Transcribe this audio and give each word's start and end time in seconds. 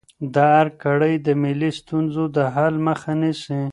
د 0.33 0.35
ارګ 0.59 0.73
کړۍ 0.83 1.15
د 1.25 1.27
ملي 1.43 1.71
ستونزو 1.79 2.23
د 2.35 2.37
حل 2.53 2.75
مخه 2.87 3.11
نیسي. 3.21 3.61